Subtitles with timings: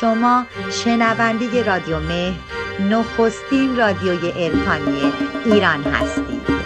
[0.00, 2.34] شما شنونده رادیو مهر
[2.80, 5.12] نخستین رادیوی عرفانی
[5.44, 6.56] ایران هستید.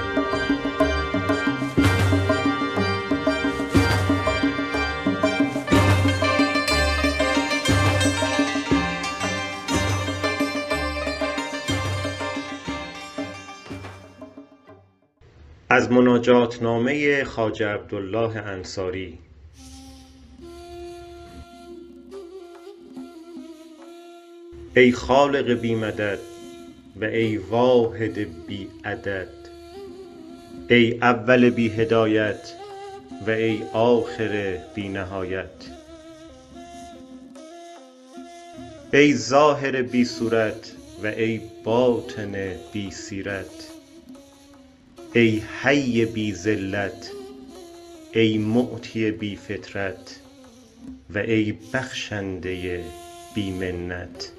[15.70, 19.18] از مناجات نامه خواجه عبدالله انصاری
[24.76, 26.18] ای خالق بی مدد
[27.00, 29.28] و ای واحد بی عدد.
[30.68, 32.52] ای اول بی هدایت
[33.26, 35.70] و ای آخر بی نهایت.
[38.92, 43.70] ای ظاهر بی صورت و ای باطن بی سیرت.
[45.14, 47.10] ای حی بی ذلت
[48.12, 50.20] ای معطی بی فطرت
[51.14, 52.84] و ای بخشنده
[53.34, 54.32] بی منت.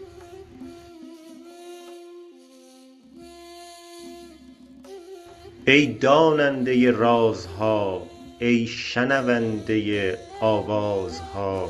[5.68, 8.08] ای داننده رازها
[8.40, 11.70] ای شنونده آوازها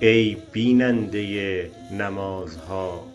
[0.00, 3.06] ای بیننده نمازها.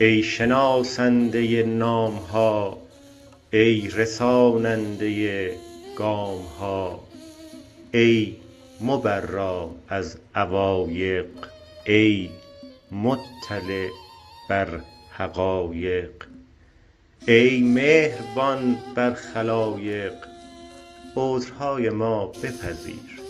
[0.00, 2.78] ای شناسنده نام ها
[3.52, 5.50] ای رساننده
[5.96, 7.00] گام ها
[7.92, 8.36] ای
[8.80, 11.26] مبرا از عوایق
[11.86, 12.30] ای
[12.92, 13.88] مطلع
[14.48, 14.80] بر
[15.10, 16.33] حقایق.
[17.26, 20.12] ای مهربان بر خلایق
[21.16, 23.20] عذرهای ما بپذیر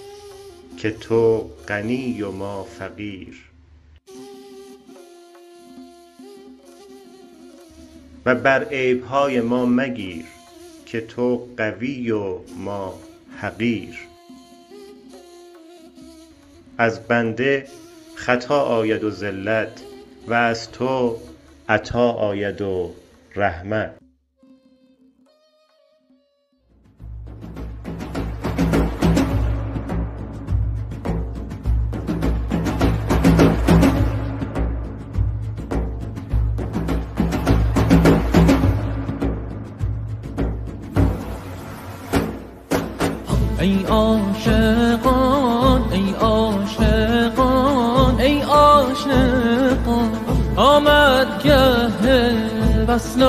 [0.76, 3.34] که تو غنی و ما فقیر.
[8.26, 10.24] و بر عیبهای ما مگیر
[10.86, 12.98] که تو قوی و ما
[13.36, 13.98] حقیر.
[16.78, 17.66] از بنده
[18.14, 19.82] خطا آید و زلت
[20.28, 21.18] و از تو
[21.68, 22.94] عطا آید و
[23.36, 24.03] رحمت
[52.94, 53.26] وصل و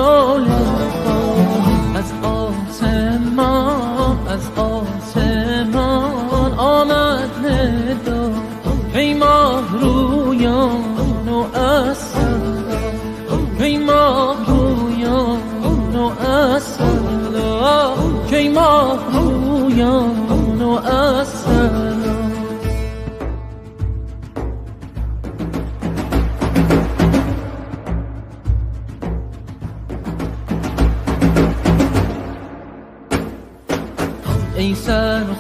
[1.96, 3.40] از آسمان
[4.30, 8.32] از آسمان آمد ندا.
[8.94, 12.38] ای ماه رویان و اصلا
[13.60, 17.94] ای ماه رویان و اصلا
[18.30, 22.15] کی ماه رویان و اصلا.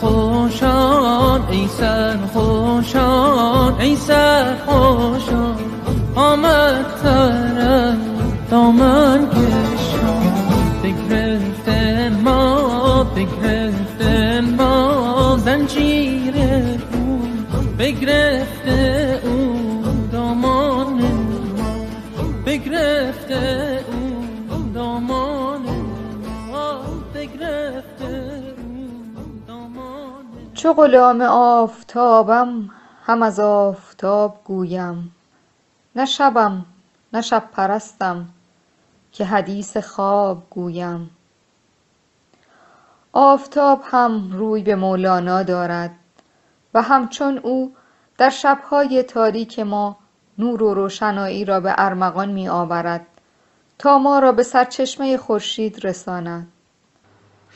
[0.02, 5.56] خوشان ای سر خوشان ای سر خوشان.
[6.16, 7.98] آمد ترم
[8.52, 9.35] دامن
[30.66, 32.70] چو غلام آفتابم
[33.06, 35.16] هم از آفتاب گویم.
[35.96, 36.66] نه شبم
[37.14, 38.26] نه شب پرستم
[39.12, 41.10] که حدیث خواب گویم.
[43.14, 45.92] آفتاب هم روی به مولانا دارد
[46.74, 47.76] و همچون او
[48.18, 49.98] در شبهای تاریک ما
[50.38, 53.08] نور و روشنایی را به ارمغان می آورد
[53.80, 56.48] تا ما را به سرچشمه خورشید رساند.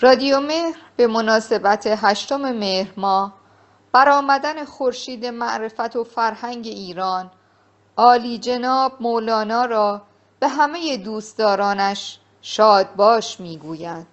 [0.01, 3.33] رادیو مهر به مناسبت هشتم مهر ماه
[3.91, 7.31] برآمدن خورشید معرفت و فرهنگ ایران.
[7.97, 10.01] عالی جناب مولانا را
[10.39, 14.07] به همه دوستدارانش شادباش می‌گوید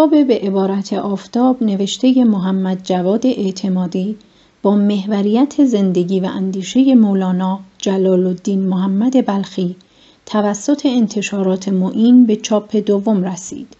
[0.00, 4.16] کتاب به عبارت آفتاب نوشته محمد جواد اعتمادی
[4.62, 9.76] با محوریت زندگی و اندیشه مولانا جلال الدین محمد بلخی
[10.26, 13.76] توسط انتشارات معین به چاپ دوم رسید.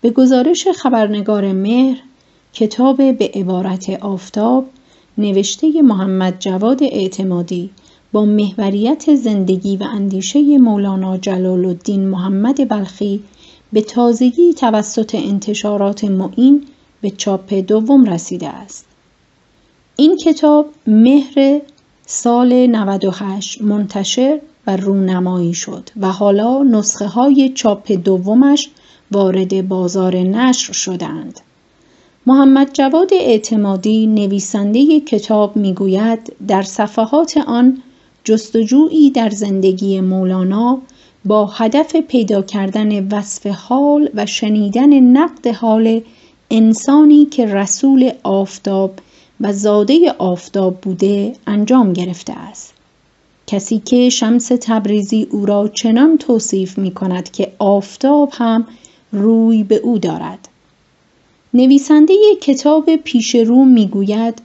[0.00, 1.98] به گزارش خبرنگار مهر
[2.52, 4.64] کتاب به عبارت آفتاب
[5.18, 7.70] نوشته محمد جواد اعتمادی
[8.12, 13.22] با محوریت زندگی و اندیشه مولانا جلال الدین محمد بلخی
[13.72, 16.64] به تازگی توسط انتشارات معین
[17.00, 18.86] به چاپ دوم رسیده است.
[19.96, 21.60] این کتاب مهر
[22.06, 28.70] سال 98 منتشر و رونمایی شد و حالا نسخه های چاپ دومش
[29.10, 31.40] وارد بازار نشر شدند.
[32.26, 37.82] محمد جواد اعتمادی نویسنده کتاب می‌گوید در صفحات آن
[38.24, 40.82] جستجویی در زندگی مولانا
[41.24, 46.00] با هدف پیدا کردن وصف حال و شنیدن نقد حال
[46.50, 48.94] انسانی که رسول آفتاب
[49.40, 52.74] و زاده آفتاب بوده انجام گرفته است.
[53.46, 58.66] کسی که شمس تبریزی او را چنان توصیف می کند که آفتاب هم
[59.12, 60.48] روی به او دارد.
[61.54, 64.42] نویسنده کتاب پیش رو می گوید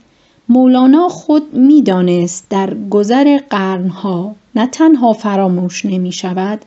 [0.48, 6.64] مولانا خود می‌دانست در گذر قرنها نه تنها فراموش نمی شود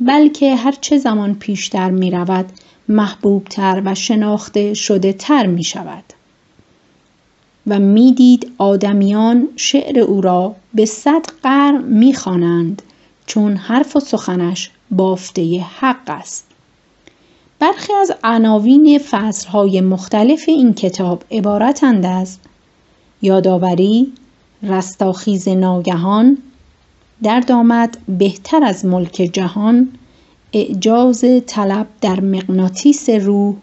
[0.00, 2.52] بلکه هرچه زمان پیشتر می رود
[2.88, 6.04] محبوبتر و شناخته شده تر می شود
[7.66, 12.82] و می‌دید آدمیان شعر او را به صد قرن می‌خوانند
[13.26, 16.46] چون حرف و سخنش بافته حق است.
[17.58, 22.38] برخی از عناوین فصلهای مختلف این کتاب عبارتند از
[23.22, 24.12] یادآوری
[24.62, 26.38] رستاخیز ناگهان
[27.24, 29.88] درد آمد بهتر از ملک جهان
[30.52, 33.54] اعجاز طلب در مغناطیس روح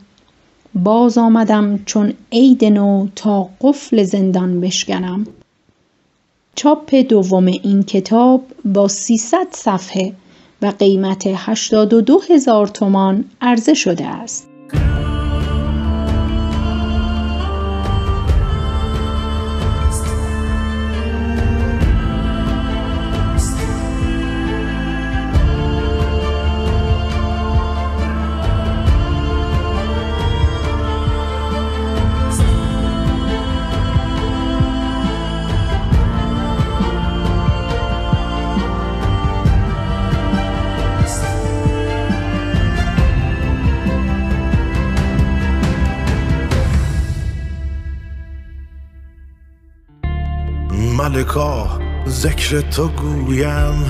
[0.75, 5.27] باز آمدم چون عید نو تا قفل زندان بشکنم
[6.55, 10.13] چاپ دوم این کتاب با 300 صفحه
[10.61, 14.47] و قیمت 82 هزار تومان عرضه شده است.
[51.21, 51.67] ملکا
[52.07, 53.83] ذکر تو گویم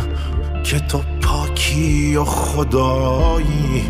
[0.63, 3.83] که تو پاکی و خدایی.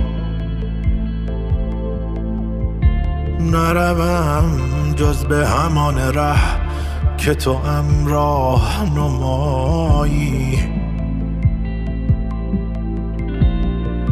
[3.40, 6.38] نروم جز به همان ره
[7.18, 10.60] که تو امراه نمایی.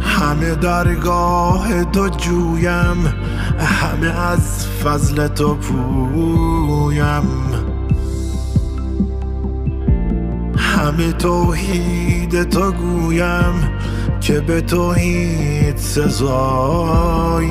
[0.02, 3.14] همه درگاه تو جویم
[3.60, 7.26] همه از فضل تو پویم.
[10.80, 13.70] همه توحید تو گویم
[14.22, 17.50] که به توحید سزایی.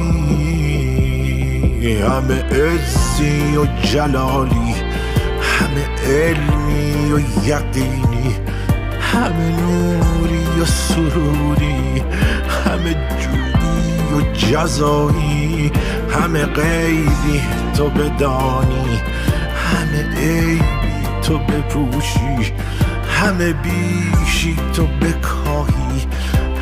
[2.02, 4.74] همه عزی و جلالی
[5.42, 8.36] همه علمی و یقینی
[9.00, 12.02] همه نوری و سروری
[12.66, 15.72] همه جودی و جزایی
[16.10, 17.40] همه غیبی
[17.76, 19.00] تو بدانی
[19.56, 20.62] همه عیبی
[21.22, 22.52] تو بپوشی.
[23.18, 26.06] همه بیشی تو بکاهی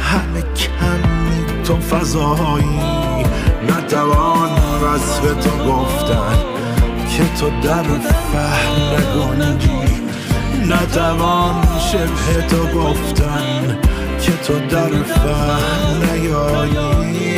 [0.03, 3.17] همه کمی تو فضایی.
[3.69, 4.51] نتوان
[4.83, 6.37] وصف تو گفتن
[7.17, 10.03] که تو در فهم نگنجی
[10.69, 13.79] نتوان شبه تو گفتن
[14.21, 17.36] که تو در فهم نیایی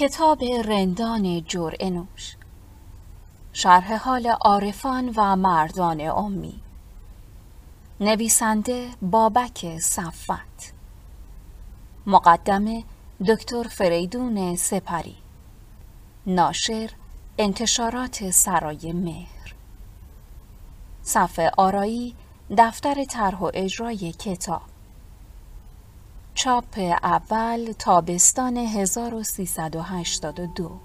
[0.00, 2.36] کتاب رندان جرعنوش
[3.52, 6.60] شرح حال عارفان و مردان امی.
[8.00, 10.74] نویسنده بابک صفت
[12.06, 12.84] مقدمه
[13.28, 15.16] دکتر فریدون سپری.
[16.26, 16.90] ناشر
[17.38, 19.54] انتشارات سرای مهر.
[21.02, 22.14] صفحه آرایی
[22.58, 24.69] دفتر طرح و اجرای کتاب.
[26.40, 30.80] چاپ اول تابستان 1382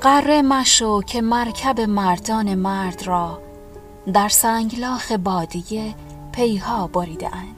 [0.00, 3.42] قره مشو که مرکب مردان مرد را
[4.14, 5.94] در سنگلاخ بادیه
[6.32, 7.55] پیها بریده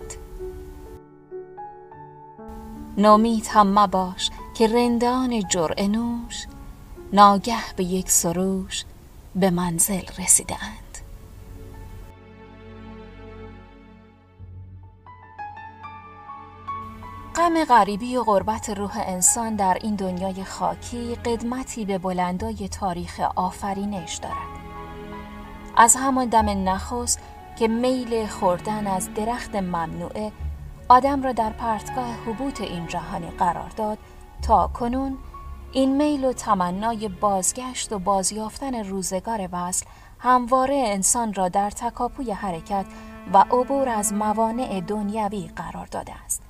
[2.98, 6.46] نومید هم مباش که رندان جرعه نوش
[7.12, 8.84] ناگه به یک سروش
[9.34, 10.98] به منزل رسیده اند
[17.36, 24.14] غم غریبی و غربت روح انسان در این دنیای خاکی قدمتی به بلندای تاریخ آفرینش
[24.14, 24.58] دارد.
[25.76, 27.20] از همان دم نخست
[27.58, 30.32] که میل خوردن از درخت ممنوعه
[30.88, 33.98] آدم را در پرتگاه حبوط این جهانی قرار داد
[34.42, 35.18] تا کنون
[35.72, 39.86] این میل و تمنای بازگشت و بازیافتن روزگار وصل
[40.18, 42.86] همواره انسان را در تکاپوی حرکت
[43.32, 46.42] و عبور از موانع دنیوی قرار داده است.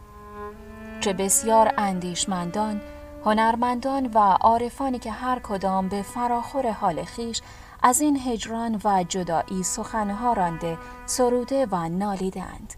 [1.01, 2.81] چه بسیار اندیشمندان
[3.25, 7.43] هنرمندان و عارفانی که هر کدام به فراخور حال خیش
[7.83, 12.75] از این هجران و جدایی سخنها رانده سروده و نالیدند.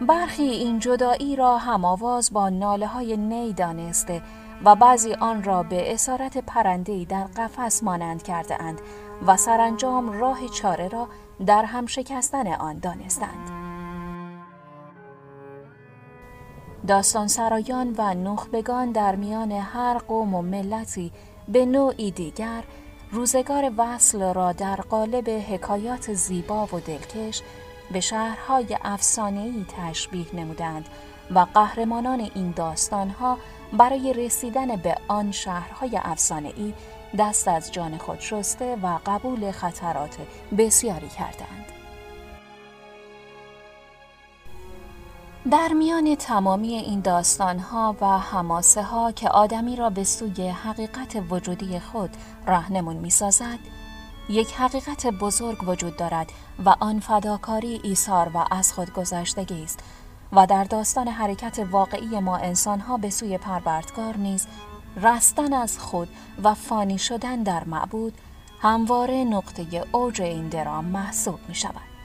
[0.00, 4.22] برخی این جدایی را هماواز با ناله های نی دانسته
[4.64, 8.80] و بعضی آن را به اسارت پرندهی در قفس مانند کرده اند
[9.26, 11.08] و سرانجام راه چاره را
[11.46, 13.50] در هم شکستن آن دانستند.
[16.86, 21.12] داستان سرایان و نخبگان در میان هر قوم و ملتی
[21.48, 22.64] به نوعی دیگر
[23.12, 27.42] روزگار وصل را در قالب حکایات زیبا و دلکش
[27.90, 30.88] به شهرهای افسانه‌ای تشبیه نمودند
[31.30, 33.38] و قهرمانان این داستانها
[33.72, 36.74] برای رسیدن به آن شهرهای افسانه‌ای
[37.18, 40.16] دست از جان خود شسته و قبول خطرات
[40.58, 41.66] بسیاری کردند.
[45.50, 51.80] در میان تمامی این داستانها و حماسه ها که آدمی را به سوی حقیقت وجودی
[51.80, 52.10] خود
[52.46, 53.58] راهنمون می سازد،
[54.28, 56.32] یک حقیقت بزرگ وجود دارد
[56.64, 59.80] و آن فداکاری ایثار و از خود گذشتگی است
[60.32, 64.46] و در داستان حرکت واقعی ما انسانها به سوی پروردگار نیز
[65.02, 66.08] رستن از خود
[66.42, 68.12] و فانی شدن در معبود
[68.60, 71.96] همواره نقطه اوج این درام محسوب می شود.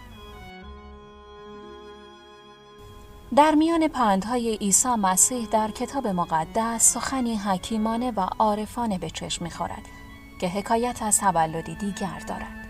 [3.35, 10.00] در میان پندهای عیسی مسیح در کتاب مقدس سخنی حکیمانه و عارفانه به چشم می‌خورد
[10.41, 12.67] که حکایت از تولدی دیگر دارد.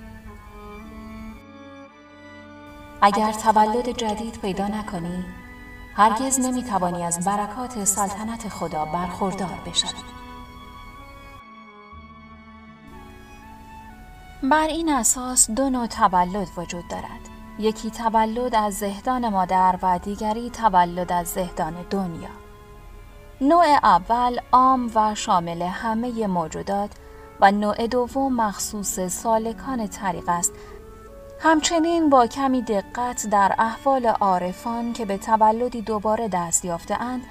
[3.01, 5.25] اگر تولد جدید پیدا نکنی،
[5.95, 9.99] هرگز نمی‌توانی از برکات سلطنت خدا برخوردار بشوی.
[14.43, 17.29] بر این اساس دو نوع تولد وجود دارد.
[17.59, 22.29] یکی تولد از زهدان مادر و دیگری تولد از زهدان دنیا.
[23.41, 26.91] نوع اول عام و شامل همه موجودات
[27.41, 30.53] و نوع دوم مخصوص سالکان طریق است.
[31.39, 37.21] همچنین با کمی دقت در احوال عارفان که به تولدی دوباره دست یافته اند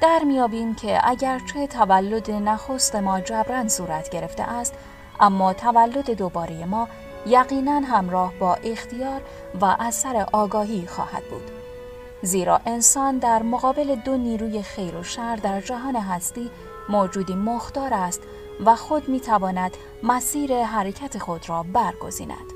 [0.00, 4.74] در میابیم که اگرچه تولد نخست ما جبران صورت گرفته است
[5.20, 6.88] اما تولد دوباره ما
[7.26, 9.22] یقینا همراه با اختیار
[9.60, 11.50] و اثر آگاهی خواهد بود.
[12.22, 16.50] زیرا انسان در مقابل دو نیروی خیر و شر در جهان هستی
[16.88, 18.20] موجودی مختار است
[18.66, 22.52] و خود می‌تواند مسیر حرکت خود را برگزیند.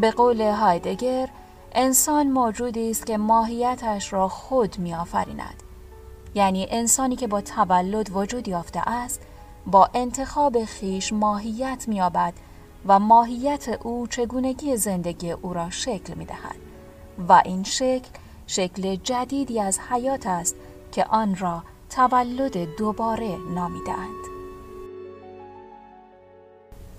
[0.00, 1.28] به قول هایدگر
[1.72, 5.62] انسان موجودی است که ماهیتش را خود میآفریند.
[6.34, 9.20] یعنی انسانی که با تولد وجود یافته است
[9.66, 12.32] با انتخاب خیش ماهیت مییابد
[12.86, 16.56] و ماهیت او چگونگی زندگی او را شکل می دهد
[17.28, 18.08] و این شکل
[18.46, 20.56] شکل جدیدی از حیات است
[20.92, 24.33] که آن را تولد دوباره نامیدند.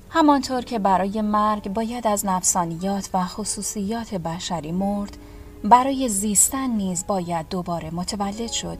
[0.09, 5.17] همانطور که برای مرگ باید از نفسانیات و خصوصیات بشری مرد،
[5.63, 8.77] برای زیستن نیز باید دوباره متولد شد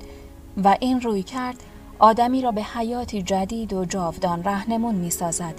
[0.63, 1.63] و این روی کرد
[1.99, 5.55] آدمی را به حیاتی جدید و جاودان رهنمون می سازد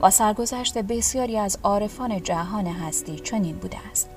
[0.00, 4.08] و سرگذشت بسیاری از عارفان جهان هستی چنین بوده است.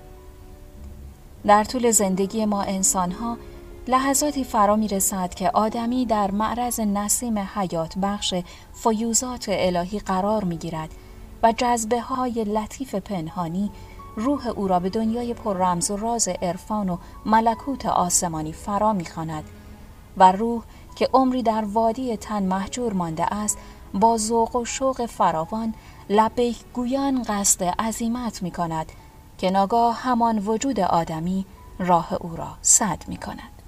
[1.46, 3.38] در طول زندگی ما انسانها
[3.88, 8.34] لحظاتی فرا می رسد که آدمی در معرض نسیم حیات بخش
[8.74, 10.90] فیوزات الهی قرار می گیرد
[11.44, 13.72] و جذبه های لطیف پنهانی
[14.16, 19.44] روح او را به دنیای پر رمز و راز عرفان و ملکوت آسمانی فرا می‌خواند
[20.18, 20.64] و روح
[20.96, 23.58] که عمری در وادی تن محجور مانده است
[23.94, 25.74] با ذوق و شوق فراوان
[26.10, 28.92] لبیک گویان قصد عظیمت می کند
[29.38, 31.46] که ناگاه همان وجود آدمی
[31.80, 33.61] راه او را صد می کند.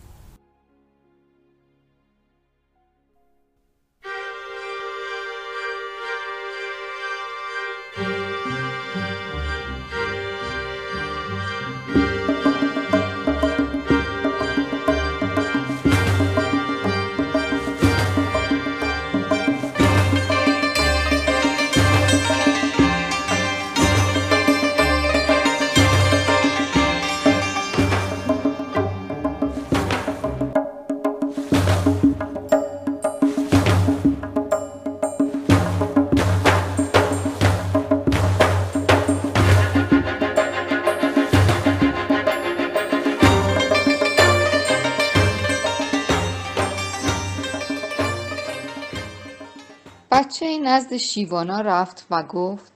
[50.44, 52.72] بچه نزد شیوانا رفت و گفت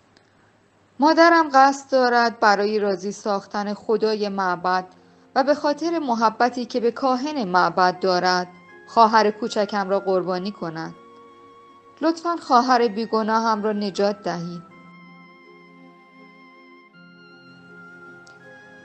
[1.00, 4.86] مادرم قصد دارد برای راضی ساختن خدای معبد
[5.36, 8.48] و به خاطر محبتی که به کاهن معبد دارد
[8.88, 10.94] خواهر کوچکم را قربانی کند.
[12.02, 14.62] لطفا خواهر بیگناهم را نجات دهید.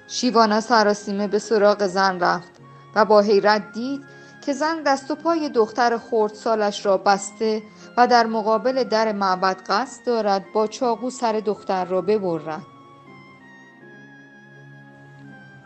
[0.08, 2.52] شیوانا سراسیمه به سراغ زن رفت
[2.94, 4.04] و با حیرت دید
[4.46, 7.62] که زن دست و پای دختر خردسالش را بسته
[7.96, 12.62] و در مقابل در معبد قصد دارد با چاقو سر دختر را ببرد.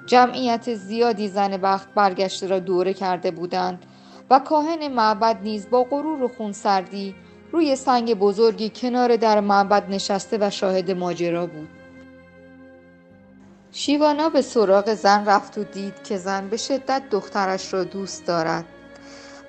[0.06, 3.86] جمعیت زیادی زن بخت برگشته را دوره کرده بودند
[4.30, 7.14] و کاهن معبد نیز با غرور و خونسردی
[7.52, 11.68] روی سنگ بزرگی کنار در معبد نشسته و شاهد ماجرا بود.
[13.72, 18.64] شیوانا به سراغ زن رفت و دید که زن به شدت دخترش را دوست دارد.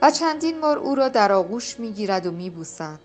[0.02, 3.00] و چندین بار او را در آغوش می‌گیرد و میبوسد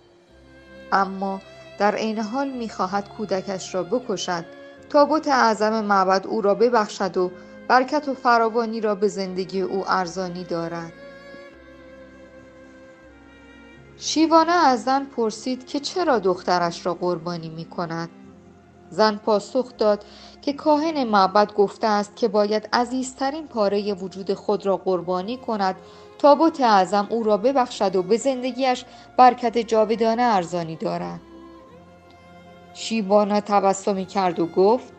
[0.93, 1.41] اما
[1.79, 4.45] در عین حال می‌خواهد کودکش را بکشد
[4.89, 7.31] تا بت اعظم معبد او را ببخشد و
[7.69, 10.93] برکت و فراوانی را به زندگی او ارزانی دارد
[13.97, 18.09] شیوانا از زن پرسید که چرا دخترش را قربانی می کند.
[18.93, 20.05] زن پاسخ داد
[20.43, 25.77] که کاهن معبد گفته است که باید عزیزترین پاره وجود خود را قربانی کند
[26.19, 28.85] تا بت اعظم او را ببخشد و به زندگیش
[29.17, 31.21] برکت جاودانه ارزانی دارد.
[32.75, 34.93] شیوانا تبسمی کرد و گفت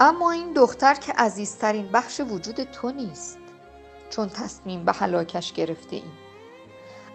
[0.00, 3.38] اما این دختر که عزیزترین بخش وجود تو نیست
[4.10, 6.12] چون تصمیم به هلاکش گرفته ایم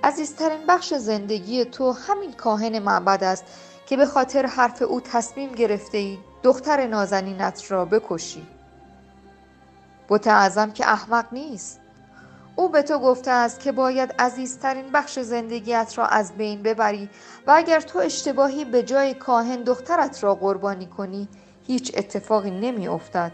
[0.03, 3.45] عزیزترین بخش زندگی تو همین کاهن معبد است
[3.89, 8.47] که به خاطر حرف او تصمیم گرفته ای دختر نازنینت را بکشی.
[10.09, 11.79] بت اعظم که احمق نیست.
[12.55, 17.09] او به تو گفته است که باید عزیزترین بخش زندگیت را از بین ببری
[17.47, 21.27] و اگر تو اشتباهی به جای کاهن دخترت را قربانی کنی
[21.67, 23.31] هیچ اتفاقی نمی افتد.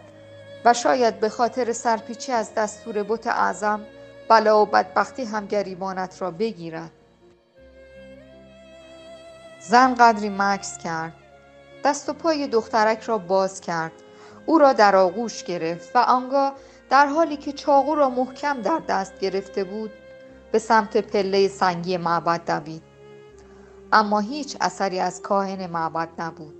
[0.65, 3.81] و شاید به خاطر سرپیچی از دستور بت اعظم
[4.29, 6.91] بلا و بدبختی هم گریبانت را بگیرد.
[9.67, 11.13] زن قدری مکس کرد.
[11.83, 13.91] دست و پای دخترک را باز کرد.
[14.45, 16.53] او را در آغوش گرفت و آنگاه
[16.89, 19.91] در حالی که چاقو را محکم در دست گرفته بود
[20.51, 22.83] به سمت پله سنگی معبد دوید.
[23.93, 26.55] اما هیچ اثری از کاهن معبد نبود.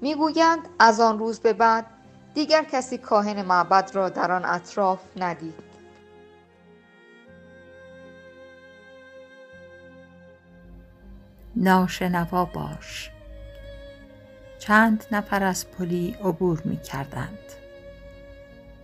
[0.00, 1.86] می‌گویند از آن روز به بعد
[2.34, 5.73] دیگر کسی کاهن معبد را در آن اطراف ندید.
[11.56, 13.10] ناشنوا باش.
[14.58, 17.38] چند نفر از پلی عبور می کردند.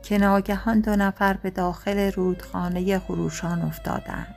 [0.02, 4.34] که ناگهان دو نفر به داخل رودخانه خروشان افتادند.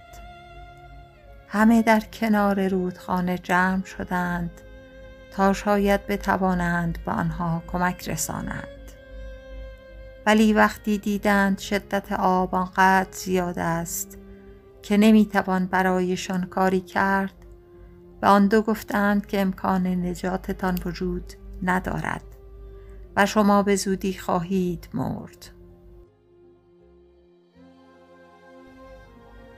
[1.48, 4.52] همه در کنار رودخانه جمع شدند
[5.32, 8.68] تا شاید بتوانند به آنها کمک رسانند.
[10.26, 14.18] ولی وقتی دیدند شدت آب آنقدر زیاد است
[14.84, 17.43] که نمی‌توان برایشان کاری کرد
[18.24, 21.34] به آن دو گفتند که امکان نجاتتان وجود
[21.64, 22.24] ندارد
[23.16, 25.50] و شما به زودی خواهید مرد.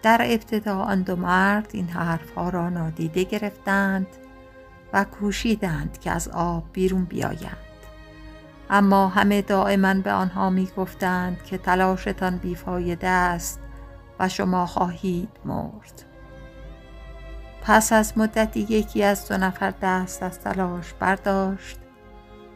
[0.04, 4.08] در ابتدا آن دو مرد این حرفها را نادیده گرفتند
[4.94, 7.58] و کوشیدند که از آب بیرون بیایند.
[8.70, 13.60] اما همه دائما به آنها می گفتند که تلاشتان بیفایده است
[14.20, 16.05] و شما خواهید مرد.
[17.68, 21.80] پس از مدتی یکی از دو نفر دست از تلاش برداشت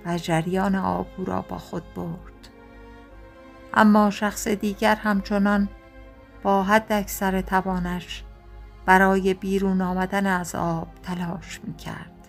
[0.06, 2.50] و جریان آب او را با خود برد
[3.74, 5.70] اما شخص دیگر همچنان
[6.44, 8.24] با حد اکثر توانش
[8.86, 12.28] برای بیرون آمدن از آب تلاش می کرد.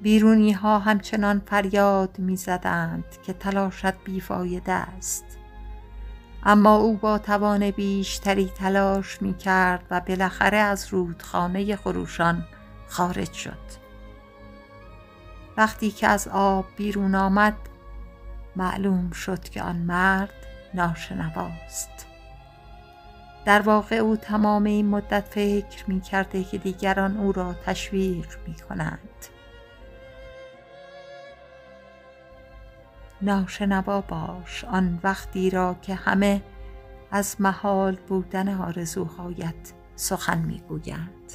[0.00, 5.27] بیرونی ها همچنان فریاد می زدند که تلاشت بیفایده است.
[6.42, 12.44] اما او با توان بیشتری تلاش می کرد و بالاخره از رودخانه خروشان
[12.88, 13.68] خارج شد.
[15.56, 17.56] وقتی که از آب بیرون آمد
[18.56, 20.34] معلوم شد که آن مرد
[20.74, 22.06] ناشنواست.
[23.44, 28.54] در واقع او تمام این مدت فکر می کرده که دیگران او را تشویق می
[28.54, 28.98] کنند.
[33.22, 36.42] ناشنوا باش آن وقتی را که همه
[37.10, 41.32] از محال بودن آرزوهایت سخن می‌گویند.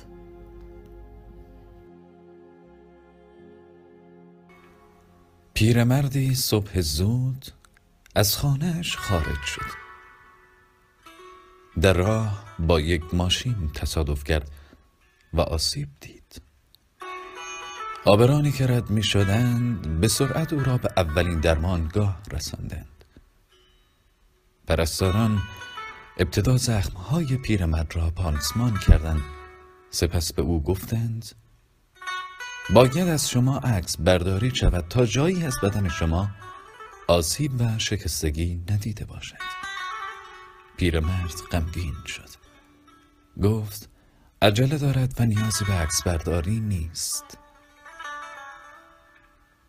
[5.53, 7.45] پیرمردی صبح زود
[8.15, 9.83] از خانهش خارج شد.
[11.81, 14.51] در راه با یک ماشین تصادف کرد
[15.33, 16.22] و آسیب دید.
[18.05, 23.05] آبرانی که رد می شدند به سرعت او را به اولین درمانگاه رساندند.
[24.67, 25.41] پرستاران
[26.17, 29.21] ابتدا زخمهای پیرمرد را پانسمان کردند.
[29.89, 31.31] سپس به او گفتند
[32.73, 36.29] باید از شما عکس برداری شود تا جایی از بدن شما
[37.07, 39.35] آسیب و شکستگی ندیده باشد.
[40.77, 42.29] پیرمرد غمگین شد.
[43.43, 43.89] گفت
[44.41, 47.42] عجله دارد و نیازی به عکس برداری نیست.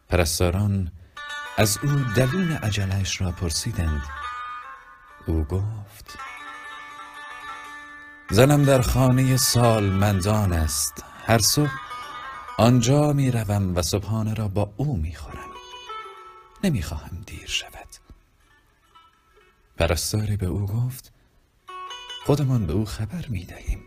[0.08, 0.92] پرستاران
[1.56, 4.02] از او دلیل عجلش را پرسیدند.
[5.26, 6.18] او گفت
[8.30, 11.04] زنم در خانه سال مندان است.
[11.26, 11.72] هر صبح
[12.58, 15.50] آنجا می روم و صبحانه را با او می خورم
[16.64, 17.88] نمی خواهم دیر شود.
[19.76, 21.12] پرستاری به او گفت
[22.26, 23.84] خودمان به او خبر می دهیم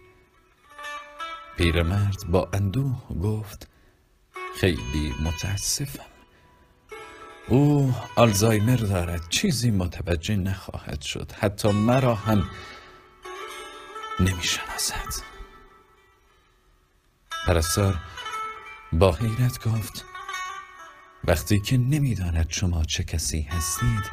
[1.58, 3.68] پیرمرد با اندوه گفت
[4.62, 6.04] خیلی متاسفم.
[7.48, 11.32] او آلزایمر دارد چیزی متوجه نخواهد شد.
[11.40, 12.50] حتی مرا هم
[14.20, 15.24] نمی شناسد
[17.48, 18.00] پرستار
[18.94, 20.06] با حیرت گفت
[21.24, 24.12] وقتی که نمی‌داند شما چه کسی هستید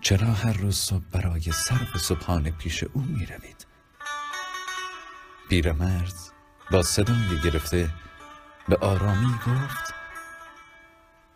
[0.00, 3.66] چرا هر روز صبح برای صرف صبحانه پیش او می روید؟
[5.48, 6.14] پیرمرد
[6.70, 7.90] با صدای گرفته
[8.68, 9.94] به آرامی گفت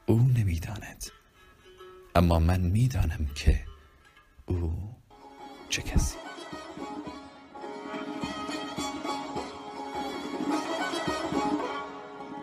[0.06, 1.04] او نمی‌داند
[2.16, 3.60] اما من می‌دانم که
[4.46, 4.72] او
[5.68, 6.16] چه کسی.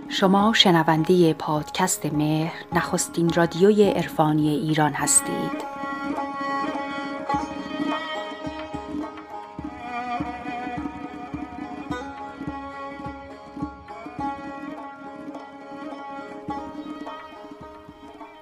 [0.09, 5.68] شما شنونده پادکست مهر نخستین رادیوی عرفانی ایران هستید.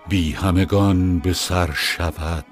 [0.09, 2.45] بی همگان به سر شود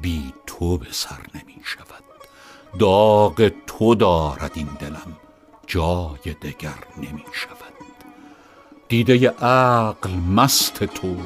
[0.00, 2.04] بی تو به سر نمی شود.
[2.78, 5.16] داغ تو دارد این دلم
[5.66, 7.58] جای دگر نمی شود.
[8.88, 11.16] دیده عقل مست تو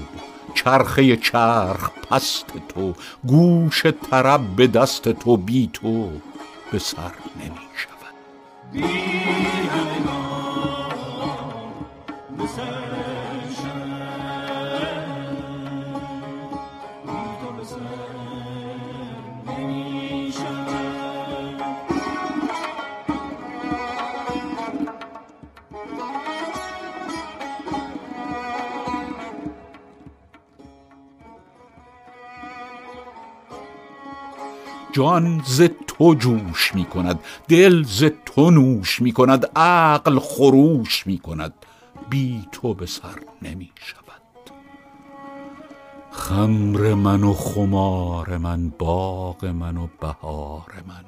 [0.55, 2.95] چرخه چرخ پست تو
[3.27, 6.11] گوش طرب به دست تو بی تو
[6.73, 8.15] به سر نمی شود.
[34.93, 41.19] جان ز تو جوش می کند دل ز تو نوش می کند عقل خروش می
[41.19, 41.55] کند
[42.11, 44.03] بی تو به سر نمی شود
[46.11, 51.05] خمر من و خمار من باغ من و بهار من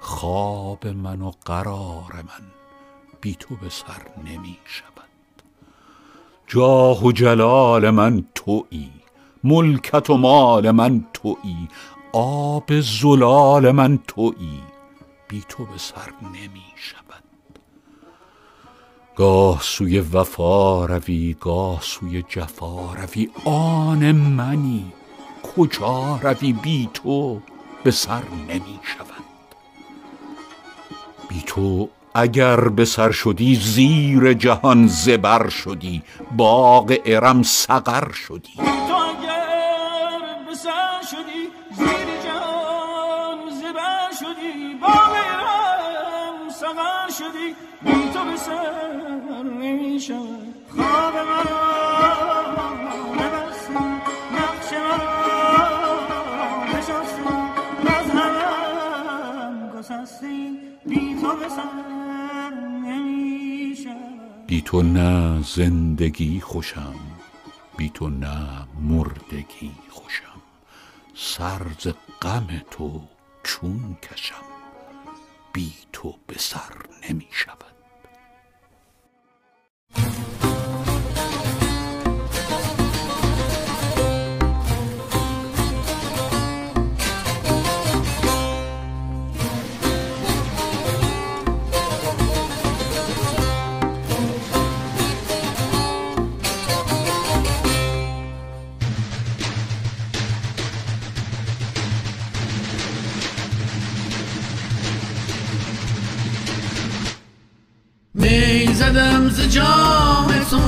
[0.00, 2.46] خواب من و قرار من
[3.20, 4.90] بی تو به سر نمی شود
[6.46, 8.90] جاه و جلال من تویی
[9.44, 11.68] ملکت و مال من تویی
[12.12, 14.62] آب زلال من تویی
[15.28, 17.24] بی تو به سر نمی شود.
[19.16, 24.92] گاه سوی وفا روی گاه سوی جفا روی آن منی
[25.56, 27.40] کجا روی بی تو
[27.84, 29.24] به سر نمی شود.
[31.28, 36.02] بی تو اگر به سر شدی زیر جهان زبر شدی
[36.36, 38.79] باغ ارم سقر شدی.
[47.82, 51.14] بی تو به سر نمی شود خواب
[64.46, 66.94] بی تو نه زندگی خوشم
[67.76, 70.42] بی تو نه مردگی خوشم.
[71.14, 73.02] سرز غم تو
[73.42, 74.49] چون کشم.
[75.52, 76.72] بی تو به سر
[77.08, 77.69] نمی شود.
[108.20, 110.58] زدم ز جام تو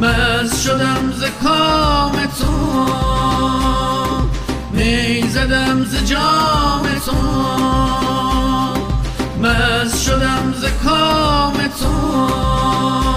[0.00, 2.86] مز شدم ز کام تو
[4.72, 7.16] می زدم ز جام تو
[9.42, 13.13] مز شدم ز کام تو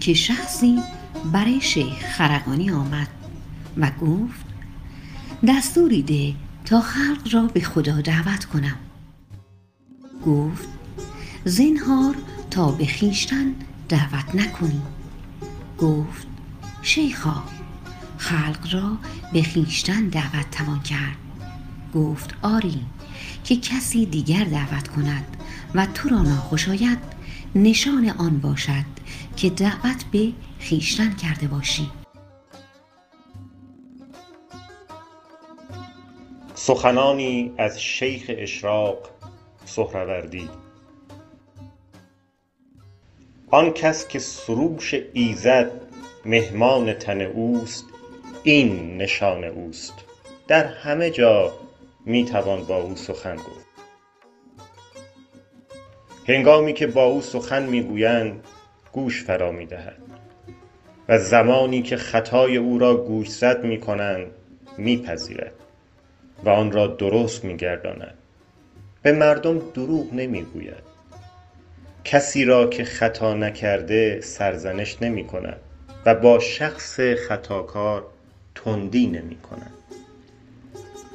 [0.00, 0.78] که شخصی
[1.32, 3.08] برای شیخ خرقانی آمد
[3.76, 4.46] و گفت
[5.48, 8.76] دستوری ده تا خلق را به خدا دعوت کنم.
[10.26, 10.68] گفت
[11.44, 12.14] زنهار
[12.50, 13.54] تا به خیشتن
[13.88, 14.82] دعوت نکنی.
[15.78, 16.26] گفت
[16.82, 17.42] شیخا
[18.18, 18.98] خلق را
[19.32, 21.16] به خیشتن دعوت توان کرد.
[21.94, 22.80] گفت آری
[23.44, 25.24] که کسی دیگر دعوت کند
[25.74, 26.98] و تو را ناخوش آید
[27.54, 29.01] نشان آن باشد
[29.36, 31.90] که دعوت به خیشتن کرده باشی.
[36.54, 38.98] سخنانی از شیخ اشراق
[39.64, 40.48] سهروردی.
[43.50, 45.70] آن کس که سروش ایزد
[46.24, 47.84] مهمان تن اوست
[48.42, 49.94] این نشان اوست.
[50.48, 51.52] در همه جا
[52.06, 53.66] می توان با او سخن گفت.
[56.28, 58.44] هنگامی که با او سخن می گویند
[58.92, 59.96] گوش فرا می دهد
[61.08, 64.26] و زمانی که خطای او را گوشزد می کنند
[64.78, 65.54] می پذیرد
[66.44, 68.14] و آن را درست می گرداند
[69.02, 70.92] به مردم دروغ نمی گوید
[72.04, 75.60] کسی را که خطا نکرده سرزنش نمی کند
[76.06, 78.06] و با شخص خطاکار
[78.54, 79.72] تندی نمی کند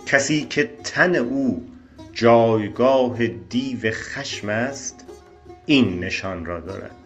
[0.06, 1.68] کسی که تن او
[2.14, 5.06] جایگاه دیو خشم است
[5.66, 6.97] این نشان را دارد.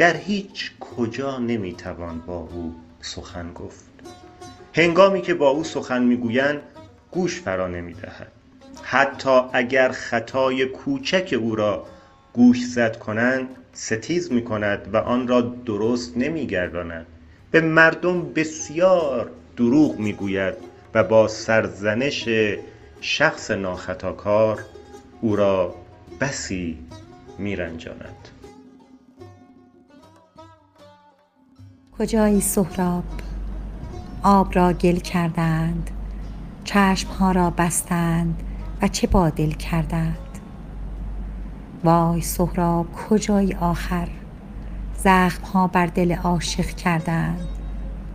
[0.00, 3.84] در هیچ کجا نمی توان با او سخن گفت.
[4.74, 6.60] هنگامی که با او سخن می‌گویند
[7.10, 8.32] گوش فرا نمی دهد
[8.82, 11.86] حتی اگر خطای کوچک او را
[12.32, 17.06] گوش زد کنند ستیز می کند و آن را درست نمی گرداند
[17.50, 20.54] به مردم بسیار دروغ می گوید
[20.94, 22.28] و با سرزنش
[23.00, 24.60] شخص ناخطاکار
[25.20, 25.74] او را
[26.20, 26.78] بسی
[27.38, 27.56] می
[32.00, 33.04] کجایی سهراب؟
[34.22, 35.90] آب را گل کردند
[36.64, 38.42] چشمها را بستند
[38.82, 40.16] و چه با دل کردند؟
[41.84, 44.08] وای سهراب کجایی آخر؟
[44.96, 47.48] زخمها بر دل عاشق کردند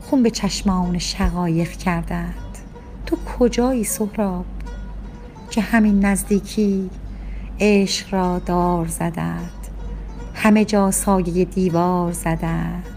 [0.02, 2.58] خون به چشمان شقایق کردند.
[3.06, 4.46] تو کجایی سهراب؟
[5.50, 6.90] که همین نزدیکی
[7.60, 9.68] عشق را دار زدند
[10.34, 12.95] همه جا سایه دیوار زدند.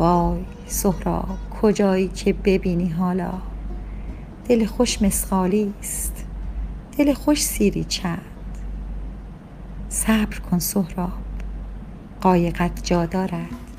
[0.00, 3.32] وای سهراب کجایی که ببینی حالا؟
[4.48, 6.24] دل خوش مسخالی است
[6.98, 8.20] دل خوش سیری چند؟
[9.88, 11.12] صبر کن سهراب
[12.20, 13.69] قایقت جا دارد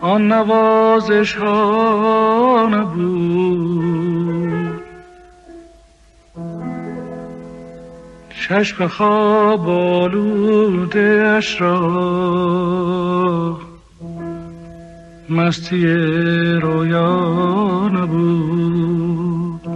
[0.00, 3.74] آن نوازش ها نبود.
[8.48, 13.63] چشم خواب آلوده را
[15.28, 15.86] مستی
[16.62, 19.68] رویا نبود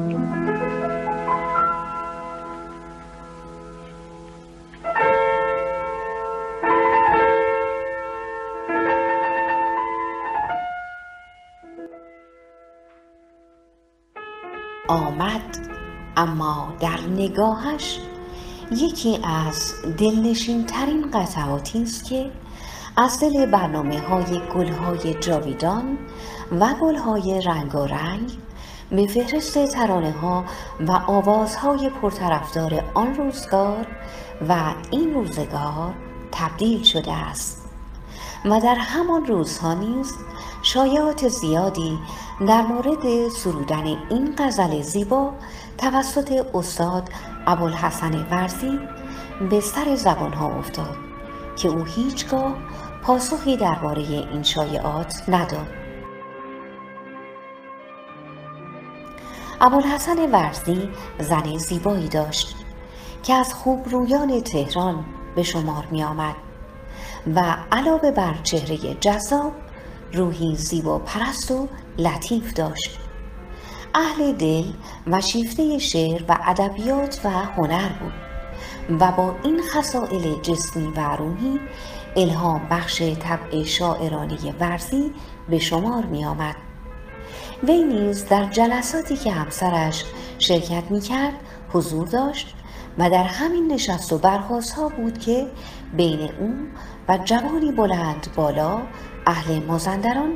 [14.88, 15.58] آمد
[16.16, 17.98] اما در نگاهش
[18.70, 22.30] یکی از دلنشین ترین قطعاتی است که
[23.00, 25.98] از دل برنامه های گل های جاویدان
[26.60, 28.30] و گل های رنگارنگ
[28.90, 30.44] به فهرست ترانه ها
[30.80, 33.86] و آوازهای پرطرفدار آن روزگار
[34.48, 34.54] و
[34.90, 35.94] این روزگار
[36.32, 37.64] تبدیل شده است.
[38.44, 40.14] و در همان روزها نیز
[40.62, 41.98] شایعات زیادی
[42.48, 45.32] در مورد سرودن این غزل زیبا
[45.78, 47.10] توسط استاد
[47.46, 48.78] ابوالحسن ورزی
[49.50, 50.96] به سر زبان ها افتاد
[51.56, 52.54] که او هیچگاه
[53.02, 55.68] پاسخی درباره این شایعات نداد.
[59.60, 62.56] ابوالحسن ورزی زن زیبایی داشت
[63.22, 65.04] که از خوب رویان تهران
[65.36, 66.34] به شمار می آمد
[67.34, 69.52] و علاوه بر چهره جذاب
[70.12, 72.98] روحی زیبا پرست و لطیف داشت.
[73.94, 74.64] اهل دل
[75.06, 78.12] و شیفته شعر و ادبیات و هنر بود
[79.00, 81.60] و با این خصائل جسمی و روحی
[82.16, 85.10] الهام بخش طبع شاعرانه ورزی
[85.48, 86.56] به شمار می آمد.
[87.62, 90.04] وی نیز در جلساتی که همسرش
[90.38, 91.34] شرکت می کرد
[91.72, 92.54] حضور داشت
[92.98, 95.46] و در همین نشست و برخواست ها بود که
[95.96, 96.54] بین او
[97.08, 98.82] و جوانی بلند بالا
[99.26, 100.32] اهل مازندران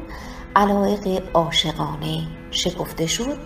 [0.57, 3.39] علایق عاشقانه شکفته شد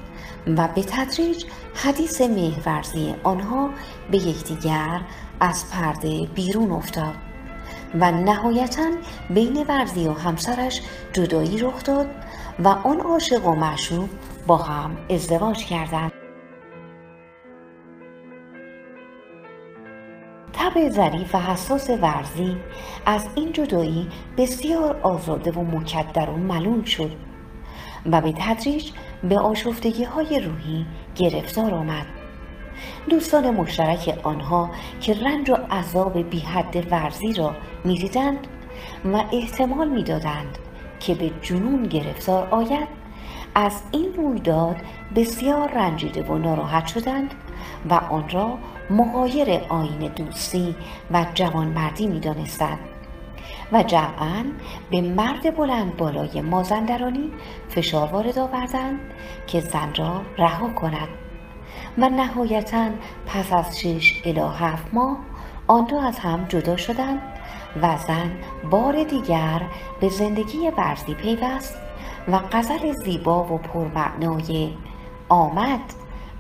[0.46, 1.44] و به تدریج
[1.74, 3.70] حدیث مهرورزی آنها
[4.10, 5.00] به یکدیگر
[5.40, 7.14] از پرده بیرون افتاد
[7.94, 8.90] و نهایتا
[9.30, 10.80] بین ورزی و همسرش
[11.12, 12.06] جدایی رخ داد
[12.58, 14.08] و آن عاشق و معشوق
[14.46, 16.12] با هم ازدواج کردند.
[20.52, 22.56] طبع ظریف و حساس ورزی
[23.06, 27.10] از این جدایی بسیار آزرده و مکدر و ملول شد
[28.12, 28.90] و به تدریج
[29.22, 32.06] به آشفتگی های روحی گرفتار آمد.
[33.10, 37.54] دوستان مشترک آنها که رنج و عذاب بی حد ورزی را
[37.84, 38.46] می‌دیدند
[39.04, 40.58] و احتمال می‌دادند
[41.00, 42.88] که به جنون گرفتار آید
[43.54, 44.76] از این رویداد
[45.16, 47.34] بسیار رنجیده و ناراحت شدند
[47.90, 48.58] و آن را
[48.90, 50.76] مغایر آین دوستی
[51.10, 52.78] و جوانمردی می دانستند
[53.72, 54.44] و جمعا
[54.90, 57.30] به مرد بلند بالای مازندرانی
[57.68, 59.00] فشار وارد آوردند
[59.46, 61.08] که زن را رها کند.
[61.98, 62.88] و نهایتا
[63.26, 65.16] پس از شش الی هفت ماه
[65.66, 67.20] آن دو از هم جدا شدند
[67.82, 68.30] و زن
[68.70, 69.62] بار دیگر
[70.00, 71.78] به زندگی ورزی پیوست
[72.28, 74.72] و غزل زیبا و پرمعنای
[75.28, 75.80] آمد.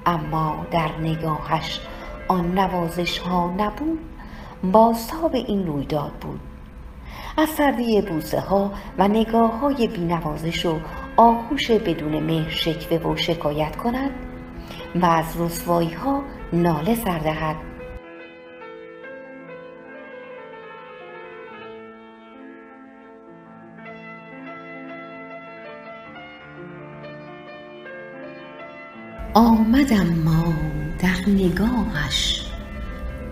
[0.06, 1.80] اما در نگاهش
[2.28, 3.98] آن نوازش ها نبود
[4.72, 6.40] بازتاب این رویداد بود.
[7.36, 10.78] از سردی بوسه ها و نگاه های بینوازش و
[11.16, 14.10] آغوش بدون مهر شکوه و شکایت کند
[15.02, 16.22] و از رسوایی ها
[16.52, 17.56] ناله سردهد
[29.34, 30.54] آمدم ما
[30.98, 32.46] در نگاهش.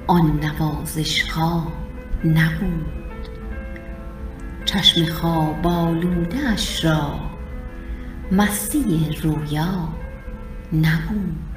[0.06, 1.72] آن نوازش ها
[2.24, 3.28] نبود.
[4.64, 7.20] چشم خواب آلودش را
[8.32, 9.88] مستی رویا
[10.72, 11.53] نبود.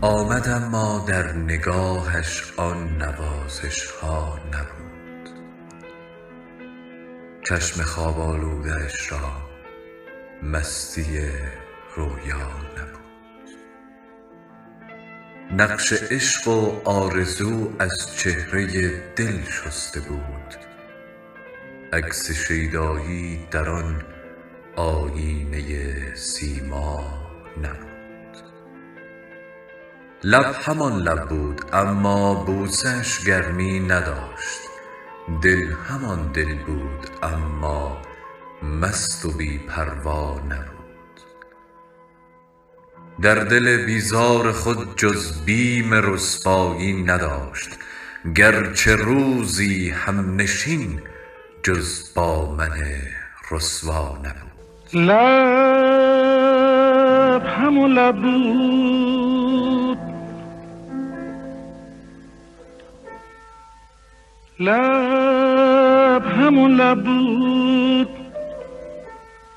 [0.00, 5.30] آمدم ما در نگاهش آن نوازش ها نبود.
[7.48, 9.32] چشم خواب آلودش را
[10.42, 11.20] مستی
[11.96, 13.48] رویا نبود.
[15.52, 18.66] نقش عشق و آرزو از چهره
[19.16, 20.54] دل شسته بود.
[21.92, 24.02] عکس شیدایی در آن
[24.76, 27.04] آیینه سیما
[27.62, 27.87] نبود.
[30.24, 34.60] لب همان لب بود اما بوسش گرمی نداشت.
[35.42, 38.02] دل همان دل بود اما
[38.62, 41.20] مست و بی پروا نبود.
[43.22, 47.70] در دل بیزار خود جز بیم رسوایی نداشت.
[48.34, 51.02] گرچه روزی همنشین
[51.62, 52.82] جز با من
[53.50, 54.52] رسوا نبود.
[54.94, 55.18] لب
[57.46, 58.97] همون لب بود.
[64.60, 68.08] لب همون لب بود.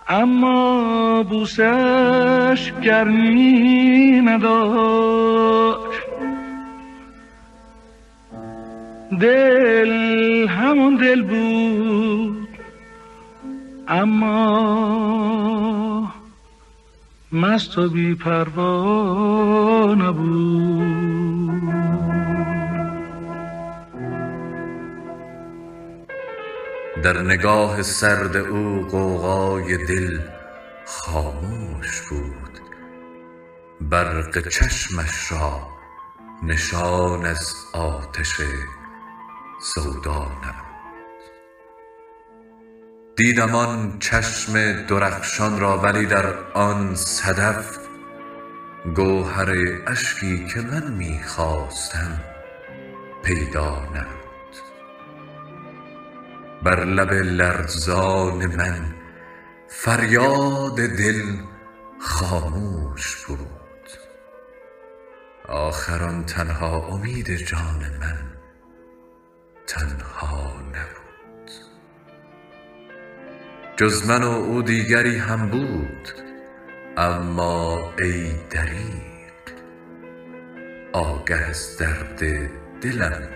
[0.07, 6.07] اما بوسش گرمی نداشت.
[9.19, 12.47] دل همون دل بود.
[13.87, 15.01] اما
[17.31, 21.00] مست و بی پروا نبود.
[27.03, 30.19] در نگاه سرد او غوغای دل
[30.85, 32.41] خاموش بود.
[33.81, 35.67] برق چشمش را
[36.43, 38.41] نشان از آتش
[39.61, 40.71] سودا نبود
[43.15, 47.77] دیدم آن چشم درخشان را ولی در آن صدف
[48.95, 49.49] گوهر
[49.87, 52.21] اشکی که من می خواستم
[53.23, 54.20] پیدا نبود
[56.63, 58.95] بر لب لرزان من
[59.67, 61.21] فریاد دل
[61.99, 63.37] خاموش بود
[65.47, 68.17] آخر آن تنها امید جان من
[69.67, 71.51] تنها نبود.
[73.77, 76.09] جز من و او دیگری هم بود
[76.97, 79.31] اما ای دریغ
[80.93, 82.19] آگه از درد
[82.81, 83.29] دلم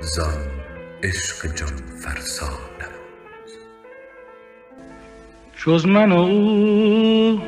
[0.00, 0.65] زان
[1.02, 3.50] عشق جان فرسا نبود
[5.64, 7.40] جز من و او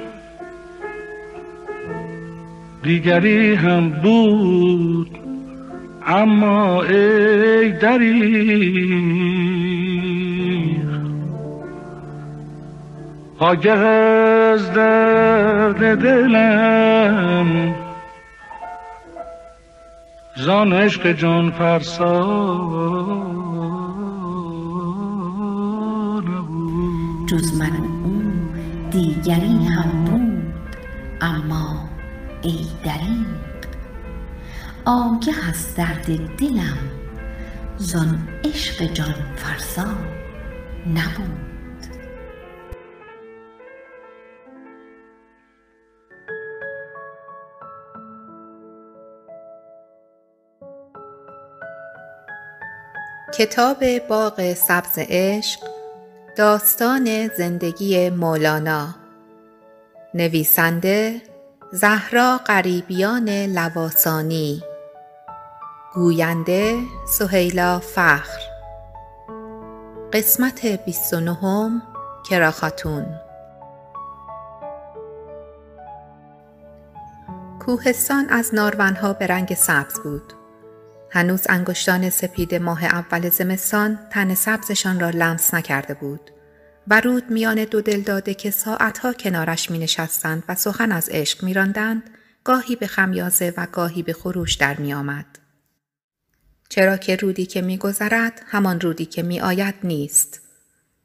[2.82, 5.18] دیگری هم بود
[6.07, 9.09] اما ای دریغ
[13.38, 17.74] آگه از درد دلم.
[20.36, 23.28] زان عشق جان فرسا.
[27.29, 28.22] جز من و او
[28.91, 30.76] دیگری هم بود.
[31.20, 31.89] اما
[32.43, 33.26] ای دریغ
[34.85, 36.79] آگه از درد دلم
[37.76, 39.87] زان عشق جان فرسا
[40.95, 41.49] نبود.
[53.35, 55.78] کتاب باغ سبز عشق
[56.39, 58.95] داستان زندگی مولانا.
[60.14, 61.22] نویسنده
[61.72, 64.62] زهرا غریبیان لواسانی.
[65.95, 68.41] گوینده سهیلا فخر.
[70.12, 71.82] قسمت 29
[72.30, 73.07] کراخاتون.
[77.61, 80.38] کوهستان از نارونها به رنگ سبز بود.
[81.11, 86.31] هنوز انگشتان سپید ماه اول زمستان تن سبزشان را لمس نکرده بود
[86.89, 91.45] و رود میان دو دل داده که ساعتها کنارش می نشستند و سخن از عشق
[91.45, 92.11] می راندند،
[92.45, 95.27] گاهی به خمیازه و گاهی به خروش در می آمد.
[96.69, 100.41] چرا که رودی که می گذرد همان رودی که می آید نیست.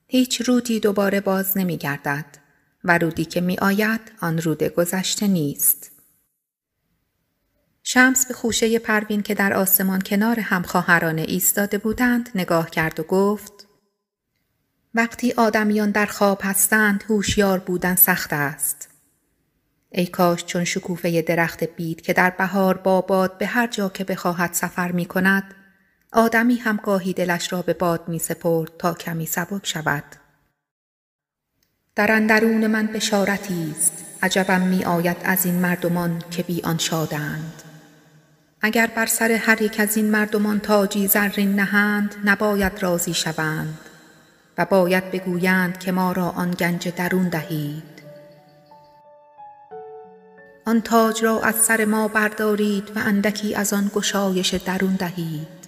[0.07, 2.25] هیچ رودی دوباره باز نمی گردد
[2.83, 5.92] و رودی که می آید آن رود گذشته نیست.
[7.83, 13.67] شمس به خوشه پروین که در آسمان کنار همخواهرانه ایستاده بودند نگاه کرد و گفت
[14.93, 18.89] وقتی آدمیان در خواب هستند هوشیار بودن سخت است.
[19.89, 24.03] ای کاش چون شکوفه درخت بید که در بهار با باد به هر جا که
[24.03, 25.55] بخواهد سفر می کند
[26.11, 30.03] آدمی هم گاهی دلش را به باد می سپرد تا کمی سبک شود.
[31.95, 37.72] در اندرون من بشارتی است عجبم می آید از این مردمان که بی آن شادند.
[38.65, 43.77] اگر بر سر هر یک از این مردمان تاجی زرین نهند نباید راضی شوند
[44.57, 47.83] و باید بگویند که ما را آن گنج درون دهید
[50.65, 55.63] آن تاج را از سر ما بردارید و اندکی از آن گشایش درون دهید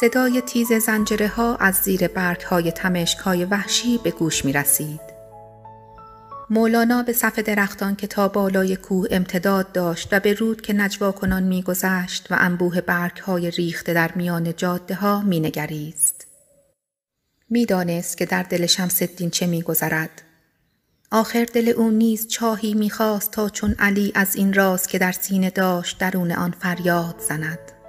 [0.00, 5.09] صدای تیز زنجره ها از زیر برگ های تمشک های وحشی به گوش می رسید.
[6.52, 11.12] مولانا به صف درختان که تا بالای کوه امتداد داشت و به رود که نجوا
[11.12, 16.26] کنان میگذشت و انبوه برگ های ریخته در میان جاده ها می نگریست.
[17.50, 20.22] می دانست که در دل شمس الدین چه می گذرد.
[21.10, 25.50] آخر دل او نیز چاهی می‌خواست تا چون علی از این راز که در سینه
[25.50, 27.79] داشت درون آن فریاد زند.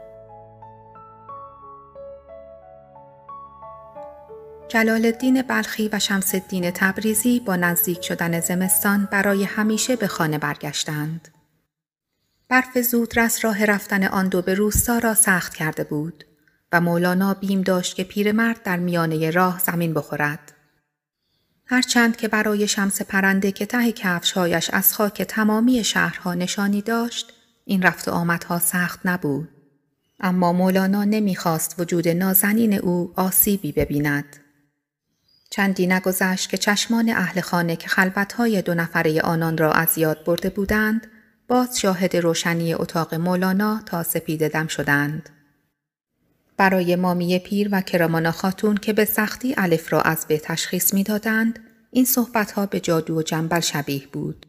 [4.73, 10.37] جلال الدین بلخی و شمس الدین تبریزی با نزدیک شدن زمستان برای همیشه به خانه
[10.37, 11.27] برگشتند.
[12.49, 16.23] برف زودرس راه رفتن آن دو به روستا را سخت کرده بود
[16.71, 20.53] و مولانا بیم داشت که پیرمرد در میانه راه زمین بخورد.
[21.65, 27.33] هرچند که برای شمس پرنده که ته کفشهایش از خاک تمامی شهرها نشانی داشت،
[27.65, 29.49] این رفت و آمدها سخت نبود.
[30.19, 34.40] اما مولانا نمی‌خواست وجود نازنین او آسیبی ببیند.
[35.53, 40.49] چندی نگذشت که چشمان اهل خانه که خلوتهای دو نفره آنان را از یاد برده
[40.49, 41.07] بودند،
[41.47, 45.29] باز شاهد روشنی اتاق مولانا تا سپیده دم شدند.
[46.57, 51.59] برای مامی پیر و کرامانا خاتون که به سختی الف را از به تشخیص می‌دادند،
[51.91, 54.45] این صحبتها به جادو و جنبل شبیه بود.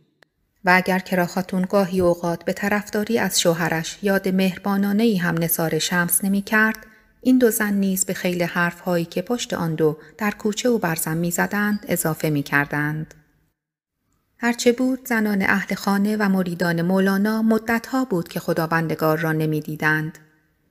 [0.64, 5.78] و اگر کرا خاتون گاهی اوقات به طرفداری از شوهرش یاد مهربانانه ای هم نصار
[5.78, 6.86] شمس نمی کرد،
[7.24, 10.78] این دو زن نیز به خیلی حرف هایی که پشت آن دو در کوچه و
[10.78, 13.14] برزم می زدند اضافه می کردند.
[14.38, 20.18] هرچه بود زنان اهل خانه و مریدان مولانا مدتها بود که خداوندگار را نمی دیدند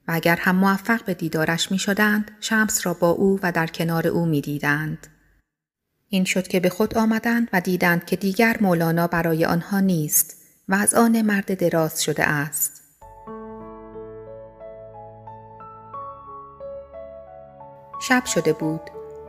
[0.08, 4.08] و اگر هم موفق به دیدارش می شدند شمس را با او و در کنار
[4.08, 5.08] او می دیدند.
[6.10, 10.36] این شد که به خود آمدند و دیدند که دیگر مولانا برای آنها نیست
[10.70, 12.71] و از آن مرد دراز شده است.
[18.02, 18.82] شب شده بود.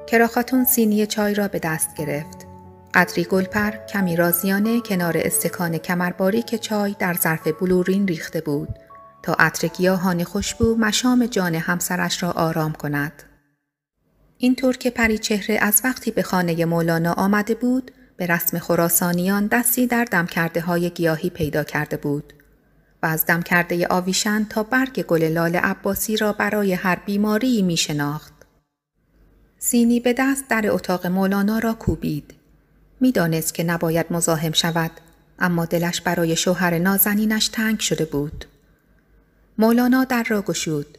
[0.07, 2.47] کراخاتون سینی چای را به دست گرفت.
[2.95, 8.69] قدری گلپر کمی رازیانه کنار استکان کمرباری که چای در ظرف بلورین ریخته بود
[9.23, 13.23] تا عطر گیاهان خوشبو مشام جان همسرش را آرام کند.
[14.39, 19.87] اینطور که پری چهره از وقتی به خانه مولانا آمده بود به رسم خراسانیان دستی
[19.87, 22.33] در دم کرده های گیاهی پیدا کرده بود
[23.03, 27.77] و از دم کرده آویشن تا برگ گل لال عباسی را برای هر بیماری می
[27.77, 28.32] شناخت.
[29.65, 32.35] سینی به دست در اتاق مولانا را کوبید.
[33.01, 34.91] می‌دانست که نباید مزاحم شود
[35.39, 38.45] اما دلش برای شوهر نازنینش تنگ شده بود.
[39.59, 40.99] مولانا در را گشود.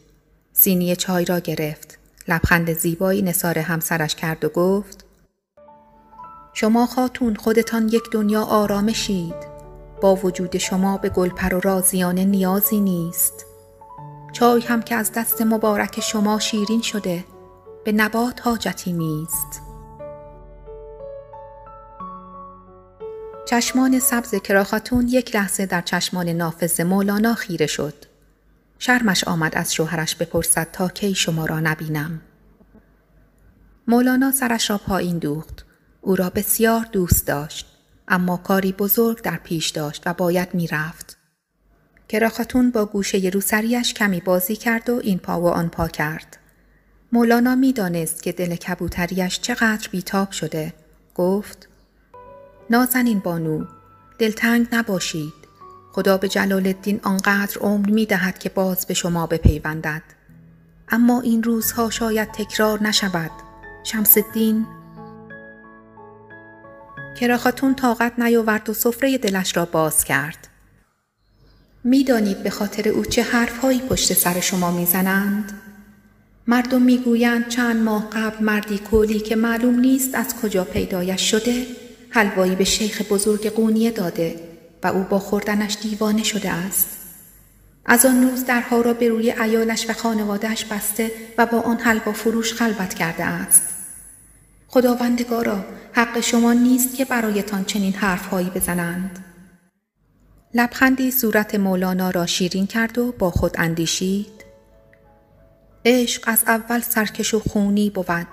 [0.52, 1.98] سینی چای را گرفت.
[2.28, 5.04] لبخند زیبایی نصار همسرش کرد و گفت
[6.52, 9.54] شما خاتون خودتان یک دنیا آرامشید.
[10.00, 13.46] با وجود شما به گلپر و رازیانه نیازی نیست.
[14.32, 17.24] چای هم که از دست مبارک شما شیرین شده.
[17.84, 19.60] به نبات حاجتی نیست
[23.46, 27.94] چشمان سبز کراخاتون یک لحظه در چشمان نافذ مولانا خیره شد.
[28.78, 32.20] شرمش آمد از شوهرش بپرسد تا کی شما را نبینم.
[33.88, 35.66] مولانا سرش را پایین دوخت.
[36.00, 37.66] او را بسیار دوست داشت.
[38.08, 41.16] اما کاری بزرگ در پیش داشت و باید می‌رفت.
[42.08, 46.36] کراخاتون با گوشه روسریش کمی بازی کرد و این پا و آن پا کرد.
[47.14, 50.74] مولانا می‌دانست که دل کبوتریش چقدر بیتاب شده.
[51.14, 51.68] گفت
[52.70, 53.64] نازنین بانو
[54.18, 55.32] دلتنگ نباشید.
[55.92, 60.02] خدا به جلال الدین آنقدر عمر می دهد که باز به شما بپیوندد.
[60.88, 63.30] اما این روزها شاید تکرار نشود.
[63.84, 64.66] شمس الدین
[67.20, 70.48] کراخاتون طاقت نیاورد و سفره دلش را باز کرد.
[71.84, 75.60] می‌دانید به خاطر او چه حرفهایی پشت سر شما می‌زنند؟
[76.46, 81.66] مردم می‌گویند چند ماه قبل مردی کولی که معلوم نیست از کجا پیدایش شده
[82.10, 84.40] حلوایی به شیخ بزرگ قونیه داده
[84.82, 86.88] و او با خوردنش دیوانه شده است.
[87.86, 92.12] از آن روز درها را به روی ایالش و خانوادهش بسته و با آن حلوا
[92.12, 93.62] فروش خلوت کرده است.
[94.68, 99.24] خداوندگارا حق شما نیست که برایتان چنین حرفهایی بزنند.
[100.54, 104.43] لبخندی صورت مولانا را شیرین کرد و با خود اندیشید
[105.86, 108.26] عشق از اول سرکش و خونی بود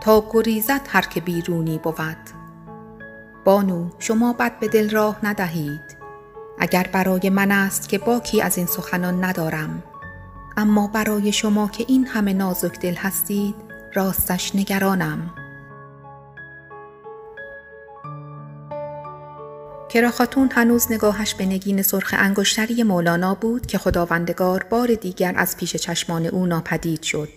[0.00, 2.16] تا گریزت هر که بیرونی بود.
[3.44, 5.98] بانو شما بد به دل راه ندهید.
[6.58, 9.82] اگر برای من است که باکی از این سخنان ندارم.
[10.56, 13.54] اما برای شما که این همه نازک دل هستید
[13.94, 15.30] راستش نگرانم.
[19.88, 25.76] کراخاتون هنوز نگاهش به نگین سرخ انگشتری مولانا بود که خداوندگار بار دیگر از پیش
[25.76, 27.28] چشمان او ناپدید شد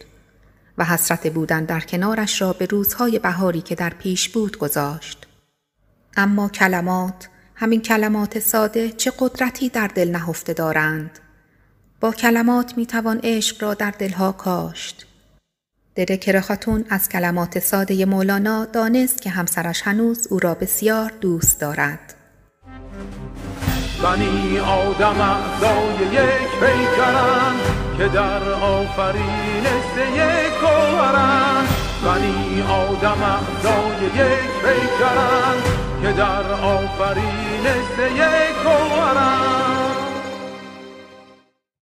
[0.77, 5.27] و حسرت بودن در کنارش را به روزهای بهاری که در پیش بود گذاشت.
[6.17, 11.19] اما کلمات، همین کلمات ساده چه قدرتی در دل نهفته دارند.
[11.99, 15.07] با کلمات می توان عشق را در دلها کاشت.
[15.95, 22.20] دل کراخاتون از کلمات ساده مولانا دانست که همسرش هنوز او را بسیار دوست دارد.
[24.03, 27.55] بنی آدم اعضای یک پیکرن
[27.97, 31.65] که در آفرینش یک گوهرن.
[32.05, 35.57] بنی آدم اعضای یک پیکرن
[36.01, 38.63] که در آفرینش یک